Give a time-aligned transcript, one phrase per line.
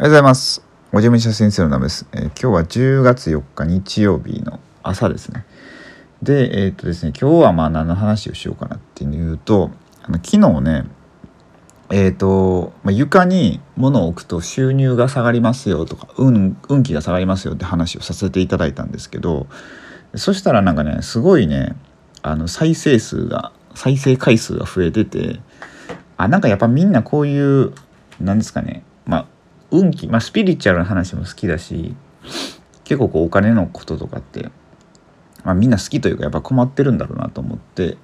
[0.00, 0.62] おはようございます。
[0.92, 5.44] おじめしゃ先生の名前です、えー今日は10月4日日曜日の朝ですね。
[6.22, 9.72] で、えーっとですね、今日はまあ何の話をしようかなっていうと、
[10.04, 10.84] あの昨日ね、
[11.90, 19.48] えーっと、まあ、床に物を置くと収入が下がりますよとか、運運気が下がりますよって話をさせていただいたんですけど、
[20.14, 21.74] そしたらなんかね、すごいね、
[22.22, 25.40] あの再生数が、再生回数が増えてて、
[26.16, 27.72] あ、なんかやっぱみんなこういう、
[28.20, 29.37] なんですかね、まあ、
[29.70, 31.94] 運気、まあ、スピリチュアルな話も好きだし
[32.84, 34.50] 結構こうお金のこととかって、
[35.44, 37.98] まあ、みんな好きというかやっぱ困ってるんだろうなと思って、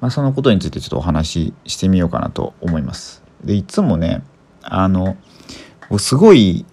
[0.00, 3.22] まあ、そのことについてちょっとお話ししてみようかなと思います。
[3.44, 4.22] でいつもね
[4.62, 5.16] あの
[5.98, 6.64] すごい、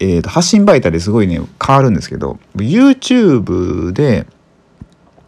[0.00, 4.26] えーと発信媒体ですごいね変わるんですけど YouTube で、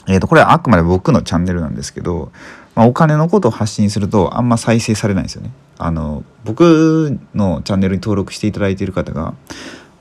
[0.08, 2.32] えー、とこれはあくまで僕のチャンネルなんですけど、
[2.74, 5.50] まあ、お金のことを発信するとあんま再生されないんですよね。
[5.82, 9.34] あの僕のチャンネルに登録していただいている方が、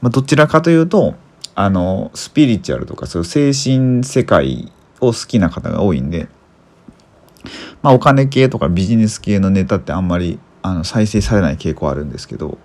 [0.01, 1.15] まあ、どちらかというと
[1.55, 6.27] あのスピリチュアルとかそういう精神世界を好きな方が多いんで、
[7.81, 12.57] まあ、お金系とかビジネス系のネタってあんまりあの再生されない傾向あるんですけど、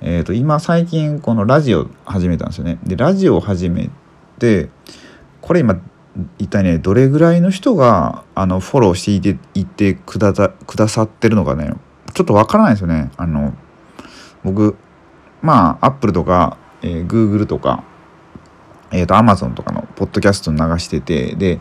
[0.00, 2.78] えー、と今最近このラジオ始めたんですよね。
[2.84, 3.90] でラジオを始め
[4.38, 4.68] て
[5.40, 5.80] これ今
[6.38, 11.72] 一体ねどれぐらいの人があのフォローしていていてくださくださってるのかね
[12.16, 13.10] ちょっとわからないですよね。
[13.18, 13.52] あの
[14.42, 14.74] 僕
[15.42, 17.84] まあアップルとか、えー、Google とか、
[18.90, 21.60] えー、と Amazon とかのポッドキャスト流しててで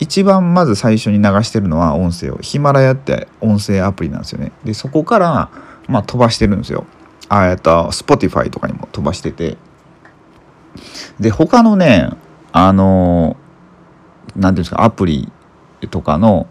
[0.00, 4.50] 一番まず最初に流してるのは音声をヒマラヤって音声アプリなんですよね。
[4.64, 5.50] でそこから、
[5.86, 6.84] まあ、飛ばしてるんですよ。
[7.28, 9.56] あえっと Spotify とかにも飛ばしてて
[11.20, 12.10] で他のね
[12.50, 13.36] あの
[14.34, 15.30] なんていうんですかアプリ
[15.90, 16.48] とかの、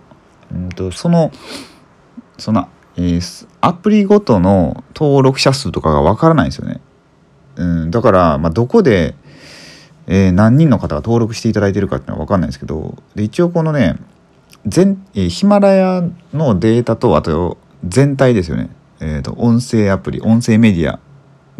[0.53, 1.33] うん、とその
[2.38, 6.81] その、えーアプリごとの登録者数とかがわからないんですよね。
[7.56, 9.16] うん、だから、まあ、どこで、
[10.08, 13.97] えー何人の方が登録していただいてるかっていうのは分かんないですけどで一応このね
[14.66, 16.03] 全、えーヒマラヤ
[16.34, 18.69] のデータとあと全体ですよね、
[19.00, 21.00] えーと音声アプリ音声メディア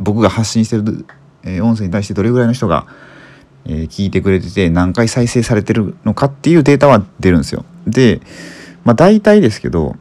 [0.02, 1.06] 僕が発信してる、
[1.44, 2.88] え音声に対してどれぐらいの人が、
[3.66, 7.64] え聞いてくれてて何回再生されてるのかっていうデータは出るんですよ。
[7.86, 8.22] で、
[8.84, 9.96] まあ、大体ですけど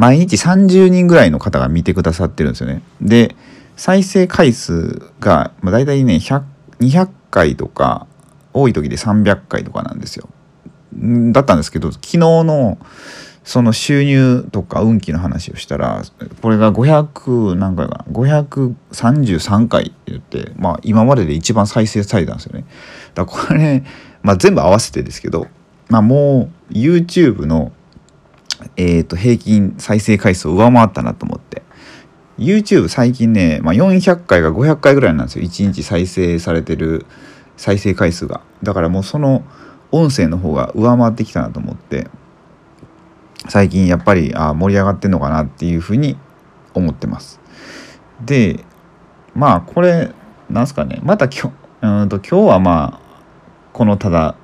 [0.00, 2.82] 毎日30人ぐらいの方が見てくださってるんですよね。
[3.02, 3.36] で
[3.76, 6.42] 再生回数が、まあ、大体ね100
[6.80, 8.06] 200回とか
[8.54, 10.28] 多い時で300回とかなんですよ。
[11.32, 12.78] だったんですけど昨日の
[13.44, 16.02] その収入とか運気の話をしたら
[16.40, 22.64] これが500何回かな？533回って言ってまあ今までで一番再生されたんですよね。
[23.14, 23.84] だからこれ、
[24.22, 25.46] まあ、全部合わせてですけど、
[25.88, 27.72] まあ、もう YouTube の
[28.76, 31.62] えー、と平均再生回数を上回ったなと思って。
[32.38, 35.44] YouTube 最近ね、まあ、400回が500回ぐらいなんですよ。
[35.44, 37.04] 1日再生されてる
[37.56, 38.40] 再生回数が。
[38.62, 39.44] だからもうその
[39.92, 42.08] 音声の方が上回ってきたなと思って。
[43.48, 46.16] 最近やっぱりあ盛り上がってんのかなっていうふうに
[46.74, 47.40] 思ってます。
[48.24, 48.64] で
[49.34, 50.12] まあこれ
[50.48, 51.00] なんすかね。
[51.02, 53.10] また今日うんと今日はまあ
[53.72, 54.36] このただ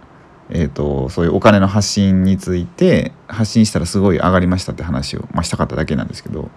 [0.51, 6.51] えー、とそういうお金の発信について発信したらすごい上がりましたって話を、まあ、したかっただけなんですけど、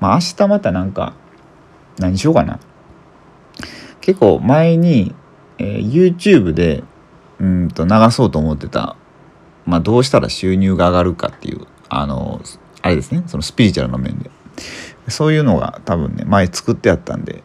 [0.00, 1.14] まあ、明日またなんか
[1.98, 2.58] 何しようかな。
[4.00, 5.14] 結構前に、
[5.58, 6.84] えー YouTube で
[7.40, 8.96] うんと流そうと思ってた、
[9.66, 12.40] まあ、どうしたら収入が上がるかっていうあの
[12.82, 14.30] あれですねそのスピリチュアルの面で。
[15.08, 17.44] そういうのが多分ね前作ってあったんで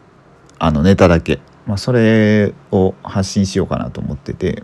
[0.58, 4.62] あのネタだけ、まあ、それを発信しようかなと思ってて。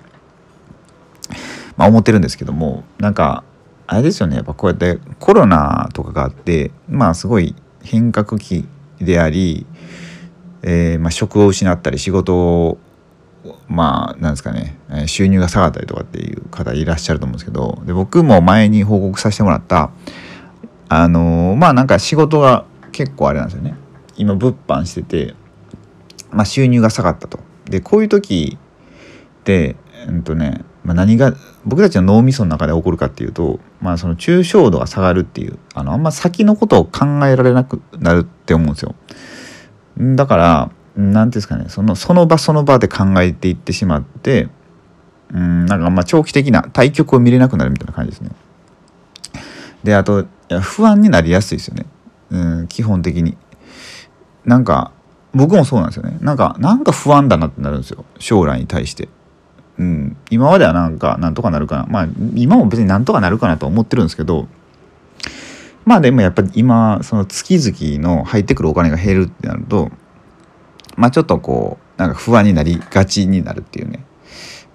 [1.76, 3.44] まあ、思ってるんですけどもなんか
[3.86, 4.36] あれですよね。
[4.36, 8.66] やっぱこうやってコロナとかがあってまあすごい変革期
[9.00, 9.66] であり、
[10.62, 12.78] えーまあ、職を失ったり仕事を
[13.66, 14.76] まあなんですかね。
[15.06, 19.90] 収入が下がったりとかっていう方いらっしゃると思うんですけどで僕も前に報告させてもらった
[20.88, 23.74] あのーまあなんか仕事が結構あれなんですよね。
[24.16, 25.34] 今物販してて、
[26.30, 27.38] まあ、収入が下がったと。
[27.66, 28.58] でこういう時
[29.40, 29.76] って
[30.08, 31.34] うんとねまあ、何が
[31.66, 38.94] 僕たちの脳みその中で起こるかっていうと、まあ、その抽象度が下がるっていうあのあんま先のことを考えられなくなるって思うんですよ。
[39.98, 44.48] だから何ていうんですかねそのその場その場で考えていってしまって
[45.30, 48.30] うんなんかまあ長期的な対局を見れなくなるみたいな感じですね。
[49.84, 50.24] であと
[50.62, 51.84] 不安になりやすいですよね、
[52.30, 53.36] うん、基本的に。
[54.46, 54.92] なんか
[55.34, 59.10] 僕もそうなんですよねなんかなんか不安だなってなるんですよ将来に対して。
[59.78, 61.86] うん、今まではなんかなんとかなるかな。
[61.88, 64.48] まあ今も別になんとかなるかなと思ってるんですけど
[65.84, 69.90] まあでもやっぱり今その月々の入ってくるお金が減るってなると
[70.96, 74.04] まあちょっとこうなんか不安になりがちになるっていうね。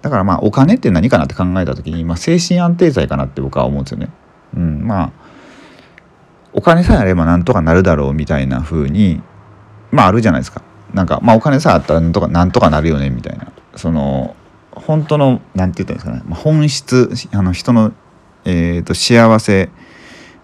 [0.00, 4.10] だからまあお金って何かなって考えた時に、まあ、精神安定剤かなって僕は思うんですよね。
[4.56, 5.12] うん、まあ
[6.52, 9.22] お金さえあればなんとかなるだろうみたいな風に
[9.90, 10.62] まああるじゃないですか。
[10.92, 13.52] なんかまあお金さえあったらなんとかなんとかなるよねみたいな。
[13.76, 14.36] その
[14.74, 17.92] 本当の何て言ったんですかね、まあ、本質あの人の、
[18.44, 19.70] えーと、幸せ、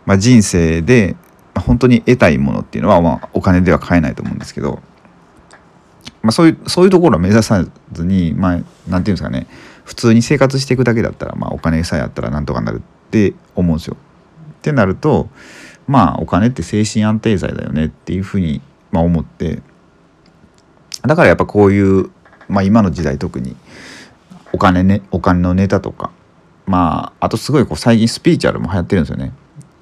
[0.07, 1.17] まあ、人生で、
[1.55, 4.81] まあ、本当に得たいものっていうのは、まあ、お金では買えないと思うんですけど、
[6.23, 9.47] まあ、そういうそういうところは目指さずにまあ何て言うんですかね
[9.85, 13.97] 普通に生活していくだけだったら、まあ、お金さえあったらなんとかなるって思うんですよ。
[13.97, 15.29] ってなると
[15.89, 18.61] まあお金って精神安定剤だよねっていうふうに、
[18.93, 19.63] まあ、思って
[21.03, 22.11] だからやっぱこういう、
[22.49, 23.57] まあ、今の時代特に
[24.53, 26.11] お金ねお金のネタとか。
[26.67, 29.33] まああとすごいこう最近スピーチュアルも流行ってるんですよね。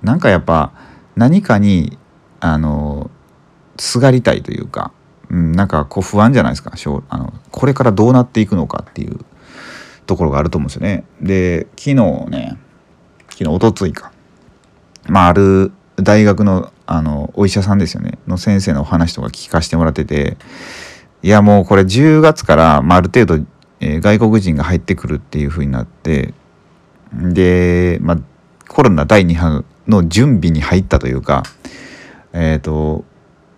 [0.03, 0.73] なんかやっぱ
[1.17, 1.99] 何かに
[2.41, 3.11] あの
[3.79, 4.93] すがりたいというか、
[5.29, 6.73] うん、なんかこう不安じゃないですか。
[7.09, 9.19] あのこれからどうなっていくのかっていう
[10.07, 11.05] ところがあると思うんですよね。
[11.21, 11.95] で昨日
[12.31, 12.59] ね
[13.31, 14.13] 昨日おとついか、
[15.07, 18.19] まあ、ある大学のあのお医者さんですよね。
[18.27, 20.37] の先生のお話とか聞かせてもらってて。
[21.21, 23.45] いやもうこれ10月から、まあ、ある程度
[23.81, 26.35] え、外国人が入ってくるっていう風になって
[27.13, 28.19] で、まあ、
[28.69, 31.45] コロナ第2波の準備に入ったというか
[32.33, 33.05] え、ー、と、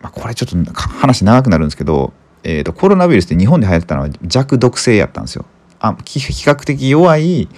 [0.00, 2.12] まあ、これちょっと話長くなるんですけど、
[2.43, 5.44] えーと、コロナウイルスって日本で流行ってたのは弱毒性やったんですよ。
[5.82, 7.49] あ比較的弱い、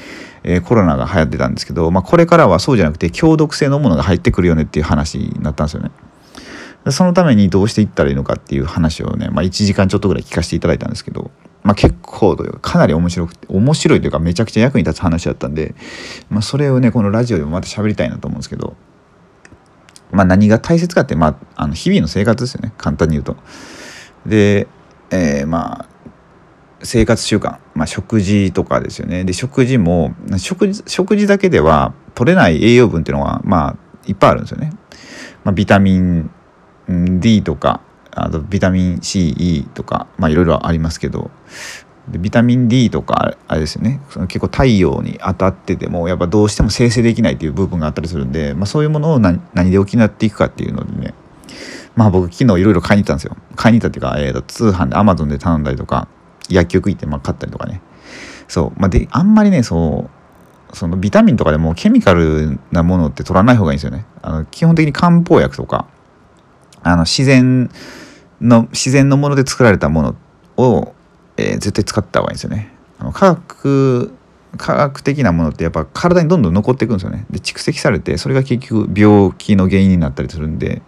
[0.44, 5.90] えー、コロナが流行ってたんですけど、まあ、これからはそうじゃなくて強毒性のものが入ってくるよねっていう話になったんですよね。
[6.90, 11.30] そのためにどうしていったらいいのかっていう話をね、まあ、1時間ちょっとぐらい聞かせていただいたんですけど、
[11.62, 15.74] まあ、結構というかかなり面白くて面白いというかめちゃくちゃ役に立つ話だったんで、
[16.28, 18.74] まあ、それをねこのラジオでもまた喋りたいなと思うんですけど、
[20.10, 23.36] まあ、何が大切かって、まあ、あの日々の生活ですよね簡単に言うと。
[24.26, 24.66] で、
[25.10, 25.88] えー、まあ
[26.84, 33.76] 生活習慣、まあ、食事とかですよねで食事も食事食事だけでは取れない栄養分っていうのはまあ
[34.06, 34.72] いっぱいあるんですよね。
[35.44, 36.30] まあ、ビタミン
[36.88, 37.80] D とか
[38.12, 41.30] あとビタミン CE とかまあいろいろありますけど
[42.08, 44.00] ビタミン D とかあれですよね。
[44.10, 51.14] その結構太陽に当たっててもやっぱどうしても生成できないっていう部分があったりするんで、まあ、そういうものを何で補っていくかっていうのでね
[51.94, 53.36] まあ僕昨日いろいろ買いに行ったんですよ。
[53.54, 56.08] 買いに行ったっていうか、えー、と通販で Amazon で頼んだりとか
[56.48, 57.80] 薬局行ってまあ買ったりとかね。
[58.48, 58.80] そう。
[58.80, 60.10] まあであんまりねそ
[60.72, 64.06] うそのビタミンとかでもケミカルなものって取らない方がいいんですよね。
[64.22, 65.86] あの基本的に漢方薬とか
[66.82, 67.70] あの自然
[68.42, 70.16] の自然のもので作られたもの
[70.56, 70.94] を、
[71.36, 72.72] えー、絶対使った方がいいんですよね。
[72.98, 74.12] あの科学
[74.58, 77.24] 科学的なものってやっぱ体にどんどん残っていくんですよね。
[77.30, 80.82] で蓄積されてそれが結局病気の原因になったりするんで、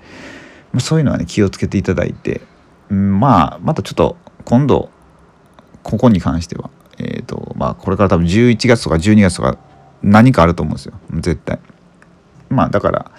[0.73, 2.43] まあ、そういうのはね気をつけていただいて、
[2.91, 4.91] うん、まあまたちょっと今度
[5.83, 9.57] ここに関しては、えーとまあ、これから多分11月とか12月とか
[10.03, 11.59] 何かあると思うんですよ絶対。
[12.51, 13.11] まあだから、ま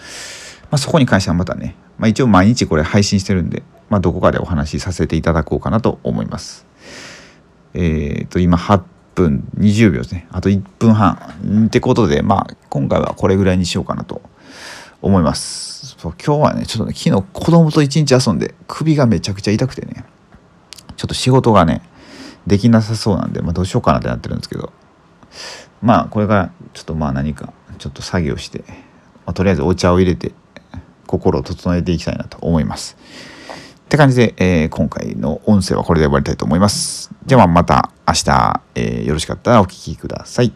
[0.72, 6.66] あ、そこに関してはまたね、まあ、一応毎日これ配信してるんでまあ、どこかでお話しさせていただこうかなと思います。
[7.74, 8.82] えっ、ー、と今8
[9.16, 14.22] 分20秒ですねあと1分半ってことでまあ今回はこれぐらいにしようかなと
[15.02, 20.06] 思いますそう今日はねちょっとね昨日子供と一日遊んで首がめちゃくちゃ痛くてね
[20.96, 21.82] ちょっと仕事がね
[22.46, 24.72] できなさそうなんで、まあ、どうしようかなってなってるんですけど
[25.82, 28.64] まあこれからちょっとまあ何かちょっと作業して、
[29.26, 30.32] まあ、とりあえずお茶を入れて
[31.08, 32.98] 心を整えていきたいなと思います。
[33.86, 37.12] って感じで、えー、今回の音声はこれで終わりたいと思います。
[37.26, 40.52] ではまた明日、えー、よろしかったらお聴きください。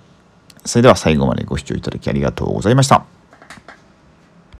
[0.66, 3.19] それでは最後までご視聴いただきありがとうございました。